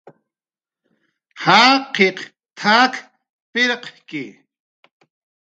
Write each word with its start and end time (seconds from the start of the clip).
"Jaqiq 1.43 2.19
t""ak 2.57 2.93
pirqki" 3.51 4.25